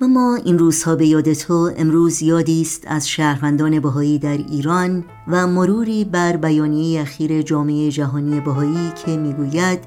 ما 0.00 0.34
این 0.44 0.58
روزها 0.58 0.96
به 0.96 1.06
یاد 1.06 1.32
تو 1.32 1.72
امروز 1.76 2.22
یادی 2.22 2.62
است 2.62 2.84
از 2.86 3.08
شهروندان 3.08 3.80
بهایی 3.80 4.18
در 4.18 4.36
ایران 4.36 5.04
و 5.28 5.46
مروری 5.46 6.04
بر 6.04 6.36
بیانیه 6.36 7.00
اخیر 7.00 7.42
جامعه 7.42 7.90
جهانی 7.90 8.40
بهایی 8.40 8.92
که 9.04 9.16
می‌گوید 9.16 9.78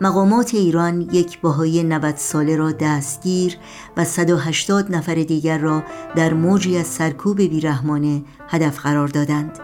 مقامات 0.00 0.54
ایران 0.54 1.00
یک 1.00 1.40
بهایی 1.40 1.82
90 1.82 2.16
ساله 2.16 2.56
را 2.56 2.72
دستگیر 2.72 3.56
و 3.96 4.04
180 4.04 4.94
نفر 4.94 5.14
دیگر 5.14 5.58
را 5.58 5.82
در 6.16 6.34
موجی 6.34 6.78
از 6.78 6.86
سرکوب 6.86 7.42
بیرحمانه 7.42 8.22
هدف 8.48 8.78
قرار 8.78 9.08
دادند. 9.08 9.58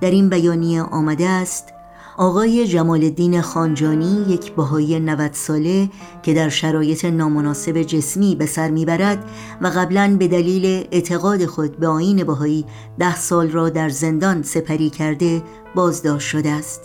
در 0.00 0.10
این 0.10 0.28
بیانیه 0.28 0.82
آمده 0.82 1.28
است 1.28 1.75
آقای 2.18 2.66
جمال 2.66 3.04
الدین 3.04 3.40
خانجانی 3.40 4.24
یک 4.28 4.52
بهایی 4.52 5.00
90 5.00 5.32
ساله 5.32 5.90
که 6.22 6.34
در 6.34 6.48
شرایط 6.48 7.04
نامناسب 7.04 7.82
جسمی 7.82 8.34
به 8.34 8.46
سر 8.46 8.70
می‌برد 8.70 9.30
و 9.60 9.66
قبلا 9.66 10.16
به 10.18 10.28
دلیل 10.28 10.86
اعتقاد 10.92 11.46
خود 11.46 11.76
به 11.76 11.88
آین 11.88 12.24
بهایی 12.24 12.64
ده 12.98 13.16
سال 13.16 13.48
را 13.48 13.68
در 13.68 13.88
زندان 13.88 14.42
سپری 14.42 14.90
کرده 14.90 15.42
بازداشت 15.74 16.28
شده 16.28 16.50
است. 16.50 16.80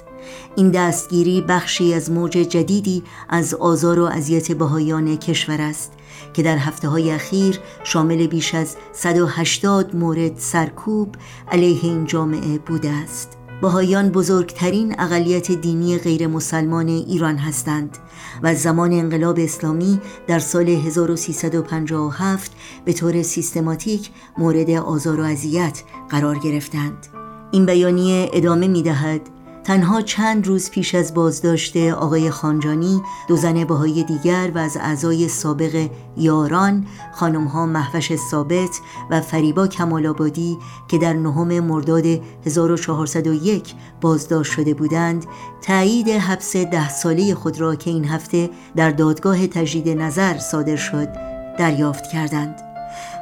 این 0.56 0.72
دستگیری 0.72 1.42
بخشی 1.42 1.94
از 1.94 2.12
موج 2.12 2.32
جدیدی 2.32 3.04
از 3.30 3.54
آزار 3.54 4.00
و 4.00 4.04
اذیت 4.06 4.52
بهایان 4.52 5.18
کشور 5.18 5.62
است 5.62 5.92
که 6.34 6.44
در 6.44 6.58
هفته 6.58 6.88
های 6.88 7.12
اخیر 7.12 7.60
شامل 7.84 8.28
بیش 8.28 8.56
از 8.56 8.76
180 8.92 9.96
مورد 9.96 10.38
سرکوب 10.38 11.16
علیه 11.52 11.80
این 11.84 12.06
جامعه 12.06 12.58
بوده 12.58 12.90
است. 12.90 13.41
بهایان 13.62 14.10
بزرگترین 14.10 14.96
اقلیت 15.00 15.52
دینی 15.52 15.98
غیر 15.98 16.28
مسلمان 16.28 16.88
ایران 16.88 17.38
هستند 17.38 17.98
و 18.44 18.56
زمان 18.56 18.94
انقلاب 18.94 19.40
اسلامی 19.40 20.00
در 20.28 20.40
سال 20.40 20.70
1357 20.70 22.52
به 22.86 22.94
طور 22.94 23.24
سیستماتیک 23.24 24.10
مورد 24.38 24.70
آزار 24.70 25.20
و 25.20 25.24
اذیت 25.24 25.84
قرار 26.10 26.38
گرفتند. 26.40 27.08
این 27.52 27.66
بیانیه 27.66 28.30
ادامه 28.34 28.68
می 28.68 28.84
دهد 28.84 29.22
تنها 29.64 30.02
چند 30.02 30.48
روز 30.48 30.72
پیش 30.72 30.96
از 30.96 31.14
بازداشت 31.14 31.78
آقای 31.78 32.30
خانجانی 32.30 33.02
دو 33.28 33.38
زن 33.38 33.64
بهایی 33.64 34.04
دیگر 34.04 34.52
و 34.56 34.58
از 34.58 34.78
اعضای 34.78 35.28
سابق 35.28 35.90
یاران 36.18 36.88
خانمها 37.14 37.66
محوش 37.66 38.16
ثابت 38.16 38.80
و 39.10 39.22
فریبا 39.22 39.68
کمال 39.68 40.14
که 40.88 40.98
در 40.98 41.14
نهم 41.14 41.60
مرداد 41.60 42.06
1401 42.46 43.74
بازداشت 44.02 44.54
شده 44.54 44.74
بودند 44.74 45.26
تایید 45.62 46.10
حبس 46.10 46.56
ده 46.56 46.90
ساله 46.90 47.36
خود 47.36 47.60
را 47.60 47.76
که 47.76 47.90
این 47.90 48.06
هفته 48.06 48.50
در 48.76 48.92
دادگاه 48.92 49.48
تجدید 49.48 49.90
نظر 49.90 50.38
صادر 50.38 50.76
شد 50.76 51.08
دریافت 51.58 52.08
کردند. 52.08 52.56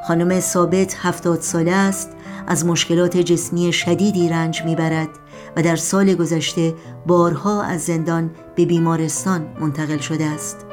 خانم 0.08 0.40
ثابت 0.40 0.96
هفتاد 1.00 1.40
ساله 1.40 1.72
است 1.72 2.08
از 2.46 2.66
مشکلات 2.66 3.16
جسمی 3.16 3.72
شدیدی 3.72 4.28
رنج 4.28 4.62
می‌برد. 4.64 5.08
و 5.56 5.62
در 5.62 5.76
سال 5.76 6.14
گذشته 6.14 6.74
بارها 7.06 7.62
از 7.62 7.80
زندان 7.84 8.30
به 8.54 8.64
بیمارستان 8.64 9.46
منتقل 9.60 9.98
شده 9.98 10.24
است. 10.24 10.66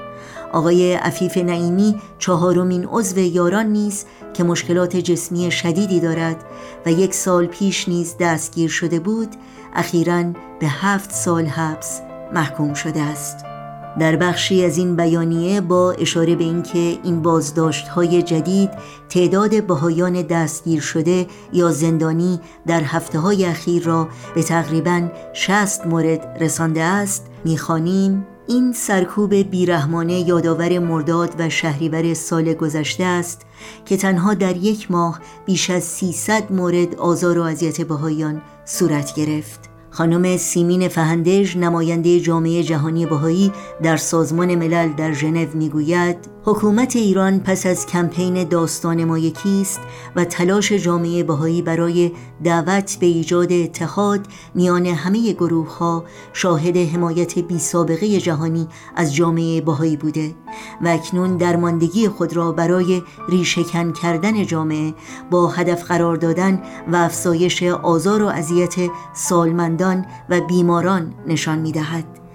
آقای 0.54 0.94
عفیف 0.94 1.38
نعیمی 1.38 2.02
چهارمین 2.20 2.88
عضو 2.92 3.18
یاران 3.20 3.66
نیز 3.66 4.06
که 4.34 4.44
مشکلات 4.44 4.98
جسمی 4.98 5.52
شدیدی 5.52 6.00
دارد 6.00 6.44
و 6.86 6.92
یک 6.92 7.14
سال 7.14 7.46
پیش 7.46 7.90
نیز 7.90 8.16
دستگیر 8.20 8.70
شده 8.70 9.00
بود 9.00 9.30
اخیرا 9.76 10.24
به 10.60 10.68
هفت 10.68 11.12
سال 11.12 11.46
حبس 11.46 12.02
محکوم 12.34 12.74
شده 12.74 13.02
است. 13.02 13.57
در 14.00 14.16
بخشی 14.16 14.66
از 14.66 14.78
این 14.78 14.96
بیانیه 14.96 15.62
با 15.62 15.92
اشاره 15.92 16.36
به 16.36 16.44
اینکه 16.44 16.80
این 17.04 17.22
بازداشت 17.22 17.88
های 17.88 18.22
جدید 18.24 18.70
تعداد 19.10 19.64
بهایان 19.64 20.22
دستگیر 20.22 20.82
شده 20.82 21.28
یا 21.54 21.72
زندانی 21.72 22.40
در 22.68 22.82
هفته 22.84 23.20
های 23.20 23.46
اخیر 23.46 23.84
را 23.84 24.08
به 24.36 24.44
تقریبا 24.44 25.08
60 25.34 25.88
مورد 25.88 26.38
رسانده 26.42 26.84
است 26.84 27.26
می‌خوانیم. 27.46 28.28
این 28.50 28.74
سرکوب 28.74 29.34
بیرحمانه 29.34 30.20
یادآور 30.20 30.80
مرداد 30.80 31.36
و 31.40 31.50
شهریور 31.50 32.14
سال 32.14 32.54
گذشته 32.54 33.04
است 33.04 33.42
که 33.86 33.98
تنها 33.98 34.34
در 34.34 34.58
یک 34.58 34.92
ماه 34.92 35.20
بیش 35.46 35.70
از 35.70 35.84
300 35.84 36.52
مورد 36.52 36.96
آزار 36.96 37.40
و 37.40 37.44
اذیت 37.44 37.82
بهایان 37.82 38.42
صورت 38.66 39.14
گرفت. 39.16 39.67
خانم 39.98 40.38
سیمین 40.38 40.88
فهندج 40.88 41.58
نماینده 41.58 42.20
جامعه 42.20 42.64
جهانی 42.64 43.06
بهایی 43.06 43.52
در 43.84 43.98
سازمان 43.98 44.56
ملل 44.56 44.94
در 44.94 45.14
ژنو 45.14 45.46
می‌گوید 45.54 46.18
حکومت 46.50 46.96
ایران 46.96 47.40
پس 47.40 47.66
از 47.66 47.86
کمپین 47.86 48.44
داستان 48.44 49.04
ما 49.04 49.18
یکیست 49.18 49.80
و 50.16 50.26
تلاش 50.26 50.72
جامعه 50.72 51.24
بهایی 51.24 51.62
برای 51.62 52.12
دعوت 52.44 52.98
به 53.00 53.06
ایجاد 53.06 53.52
اتحاد 53.52 54.28
میان 54.56 54.86
همه 54.86 55.34
گروه 55.34 55.78
ها 55.78 56.04
شاهد 56.34 56.78
حمایت 56.78 57.40
بی 57.40 57.60
سابقه 57.60 58.20
جهانی 58.20 58.68
از 58.96 59.16
جامعه 59.16 59.62
بهایی 59.62 59.98
بوده 59.98 60.36
و 60.82 60.88
اکنون 60.88 61.38
درماندگی 61.38 62.08
خود 62.08 62.36
را 62.36 62.52
برای 62.52 63.04
ریشهکن 63.30 63.92
کردن 63.92 64.46
جامعه 64.46 64.94
با 65.32 65.48
هدف 65.48 65.84
قرار 65.84 66.16
دادن 66.16 66.64
و 66.92 66.96
افزایش 66.96 67.64
آزار 67.64 68.24
و 68.24 68.28
اذیت 68.28 68.76
سالمندان 69.14 70.06
و 70.30 70.42
بیماران 70.42 71.14
نشان 71.28 71.60
می‌دهد. 71.60 72.27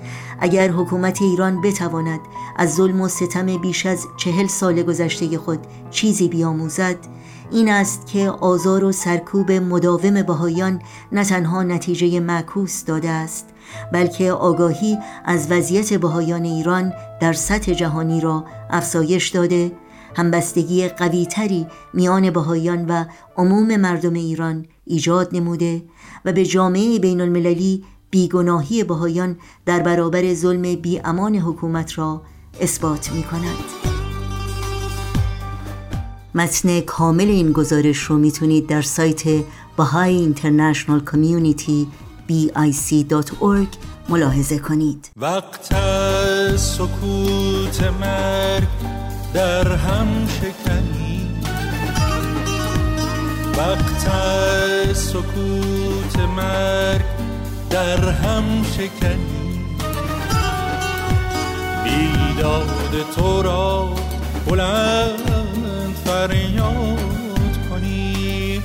اگر 0.42 0.70
حکومت 0.70 1.22
ایران 1.22 1.60
بتواند 1.60 2.20
از 2.56 2.75
ظلم 2.75 3.00
و 3.00 3.08
ستم 3.08 3.56
بیش 3.56 3.86
از 3.86 4.06
چهل 4.16 4.47
سال 4.47 4.82
گذشته 4.82 5.38
خود 5.38 5.58
چیزی 5.91 6.28
بیاموزد 6.28 6.97
این 7.50 7.70
است 7.70 8.06
که 8.06 8.30
آزار 8.30 8.84
و 8.84 8.92
سرکوب 8.92 9.53
مداوم 9.53 10.22
بهایان 10.22 10.82
نه 11.12 11.25
تنها 11.25 11.62
نتیجه 11.62 12.20
معکوس 12.20 12.84
داده 12.84 13.10
است 13.10 13.47
بلکه 13.92 14.32
آگاهی 14.32 14.98
از 15.25 15.53
وضعیت 15.53 15.94
بهایان 15.94 16.44
ایران 16.44 16.92
در 17.20 17.32
سطح 17.32 17.72
جهانی 17.72 18.20
را 18.20 18.44
افزایش 18.70 19.28
داده 19.28 19.72
همبستگی 20.16 20.88
قویتری 20.88 21.66
میان 21.94 22.30
بهایان 22.30 22.86
و 22.86 23.04
عموم 23.36 23.76
مردم 23.76 24.14
ایران 24.14 24.66
ایجاد 24.84 25.36
نموده 25.36 25.82
و 26.24 26.32
به 26.32 26.44
جامعه 26.44 26.98
بین 26.98 27.20
المللی 27.20 27.84
بیگناهی 28.12 28.84
بهایان 28.84 29.37
در 29.67 29.81
برابر 29.81 30.34
ظلم 30.34 30.75
بی 30.75 31.00
امان 31.05 31.34
حکومت 31.37 31.99
را 31.99 32.23
اثبات 32.61 33.12
می 33.12 33.23
کند. 33.23 33.65
متن 36.34 36.81
کامل 36.81 37.28
این 37.28 37.53
گزارش 37.53 37.99
رو 37.99 38.19
می‌تونید 38.19 38.67
در 38.67 38.83
سایت 38.83 39.22
بهای 39.77 40.15
اینترنشنال 40.15 41.01
کمیونیتی 41.01 41.89
bic.org 42.28 43.77
ملاحظه 44.09 44.59
کنید. 44.59 45.11
وقت 45.17 45.75
سکوت 46.56 47.83
مرگ 48.01 48.69
در 49.34 49.77
هم 49.77 50.27
شکنی. 50.27 51.31
وقت 53.59 54.09
سکوت 54.95 56.19
مرگ 56.37 57.31
در 57.72 58.09
هم 58.10 58.44
شکنی. 58.77 59.66
بیداد 61.84 63.06
تو 63.16 63.43
را 63.43 63.88
بلند 64.47 65.97
فریاد 66.05 67.69
کنی. 67.71 68.62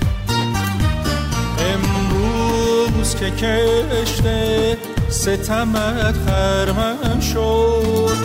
امروز 1.59 3.15
که 3.15 3.31
کشته 3.31 4.77
ستمت 5.09 6.15
خرمن 6.27 7.21
شد. 7.21 8.17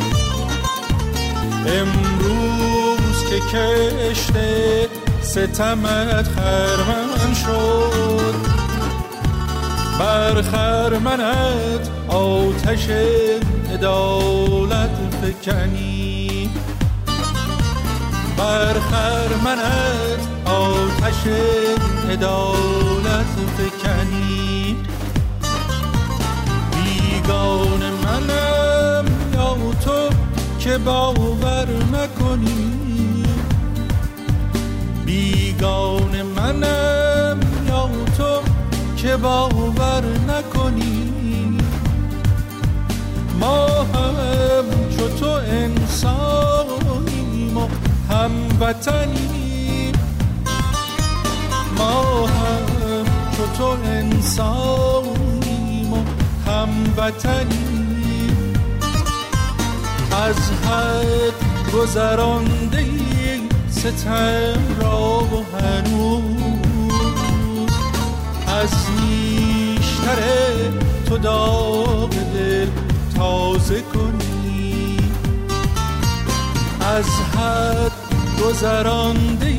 امروز 1.66 3.25
که 3.31 3.41
کشته 3.59 4.88
ستمت 5.23 6.29
خرمن 6.29 7.34
شد. 7.34 8.62
بر 9.99 10.43
خرمنت 10.43 11.91
آتش 12.09 12.89
عدالت 13.73 14.97
فکنی. 15.23 16.50
بر 18.37 18.75
خرمنت 18.91 20.23
آتش 20.44 21.27
عدالت 22.11 23.33
فکنی. 23.56 24.77
بیگان 26.73 27.81
منم 28.05 29.05
یا 29.35 29.56
تو 29.85 30.11
که 30.59 30.79
باور 30.79 31.69
نکنی. 31.93 33.25
بیگان 35.06 36.23
منم 36.23 36.92
که 39.02 39.16
باور 39.16 40.04
نکنی. 40.28 41.58
ما 43.40 43.66
هم 43.66 44.64
چو 44.96 45.08
تو 45.08 45.31
انسانیم 45.31 45.96
و 47.56 47.69
هم 48.10 48.20
هموطنیم. 48.20 49.93
ما 51.78 52.26
هم 52.26 52.66
چو 53.37 53.46
تو 53.58 53.76
انسانیم 53.84 55.93
و 55.93 56.05
هموطنیم. 56.50 58.37
از 60.12 60.50
حد 60.50 61.34
گذرانده 61.75 62.87
ستم 63.70 64.62
را 64.81 65.25
و 65.25 65.44
هنوز 65.58 66.42
از 68.62 68.75
نیشتر 69.00 70.23
تو 71.06 71.19
داغ 71.19 72.11
دل 72.11 72.67
تازه 73.17 73.81
کنی. 73.81 74.97
از 76.81 77.06
حد 77.06 77.93
گذرانده 78.44 79.55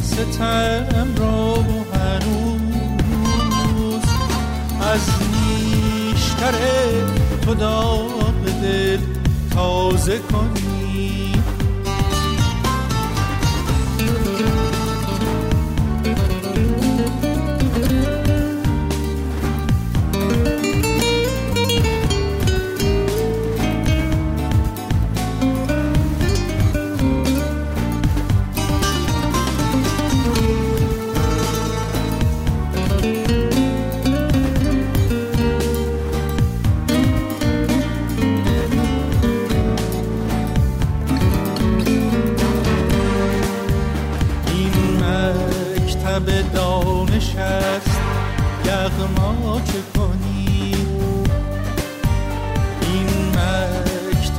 ستم 0.00 1.14
را 1.18 1.54
هنوز. 1.94 2.32
از 4.80 5.10
نیشتر 5.32 6.54
تو 7.42 7.54
داغ 7.54 8.44
دل 8.62 8.98
تازه 9.54 10.18
کنی. 10.18 10.67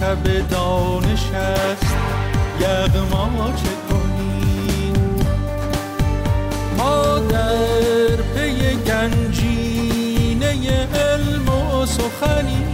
شب 0.09 0.50
دانش 0.50 1.31
است 1.33 1.95
یغما 2.61 3.51
چه 3.56 3.69
کنی 3.89 4.94
ما 6.77 7.19
در 7.19 8.15
پی 8.15 8.75
گنجینه 8.75 10.47
علم 10.95 11.50
و 11.50 11.85
سخنی. 11.85 12.65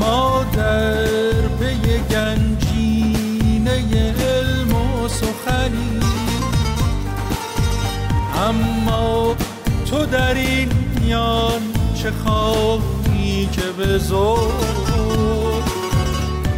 ما 0.00 0.44
در 0.52 1.48
پی 1.60 1.98
گنجینه 2.10 3.74
علم 4.12 4.74
و 4.74 5.08
سخنی. 5.08 6.00
اما 8.48 9.34
تو 9.90 10.06
در 10.06 10.34
این 10.34 10.68
میان 11.00 11.62
چه 12.02 12.10
خواهی 12.10 13.48
که 13.52 13.62
به 13.78 13.98
زور 13.98 14.87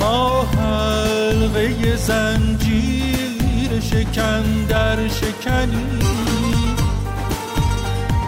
ما 0.00 0.42
حلقه 0.42 1.96
زنجیر 1.96 3.80
شکن 3.80 4.64
در 4.68 5.08
شکنی. 5.08 5.86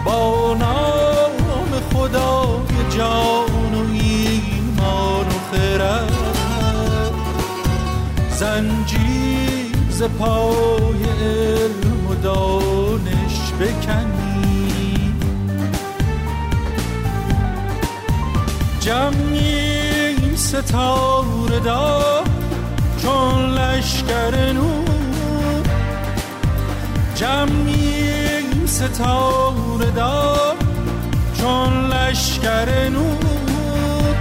با 0.05 0.55
نام 0.59 1.81
خدای 1.93 2.97
جان 2.97 3.73
و 3.73 3.91
ایمان 3.91 5.27
و 5.27 5.39
خرد. 5.51 6.13
زنجیر 8.35 9.75
ز 9.89 10.03
پای 10.03 11.03
ستاره 20.65 21.59
دار 21.59 22.23
چون 23.01 23.53
لشکر 23.53 24.53
نور. 24.53 25.63
جمعی 27.15 28.67
ستاره 28.67 29.91
دار 29.95 30.55
چون 31.37 31.87
لشکر 31.87 32.89
نور. 32.89 34.15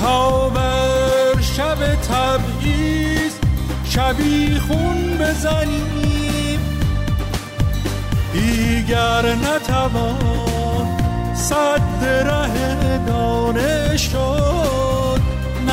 تا 0.00 0.48
بر 0.48 1.40
شب 1.40 1.94
تبعیز 1.94 3.32
شبی 3.84 4.58
خون 4.58 5.18
بزنیم. 5.18 6.60
دیگر 8.32 9.34
نتوان 9.34 10.86
صد 11.34 12.04
ره 12.04 12.59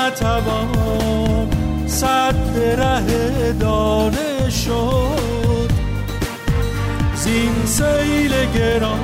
نتوان 0.07 1.47
صد 1.87 2.35
ره 2.79 3.53
دانش 3.59 4.65
شد. 4.65 5.71
زین 7.15 7.65
سیل 7.65 8.33
گران 8.55 8.99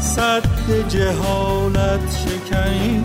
صد 0.00 0.88
جهالت 0.88 2.16
شکنیم 2.22 3.02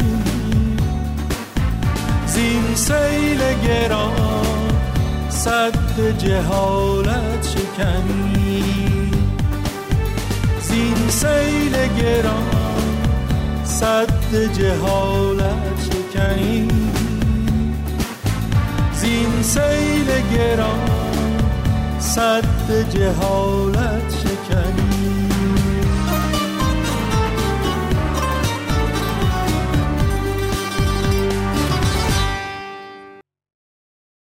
زین 2.27 2.75
سیل 2.75 3.41
گران 3.67 4.71
صد 5.29 6.17
جهالت 6.17 7.47
شکنی 7.47 8.63
زین 10.61 11.09
سیل 11.09 11.75
گران 11.97 12.51
صد 13.63 14.53
جهالت 14.53 15.90
شکنی 16.21 16.67
زین 18.93 19.41
سیل 19.43 20.07
گران 20.33 20.89
صد 21.99 22.89
جهالت 22.89 24.20